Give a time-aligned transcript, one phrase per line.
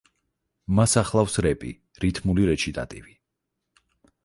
[0.79, 3.17] მას ახლავს რეპი, რითმული რეჩიტატივი.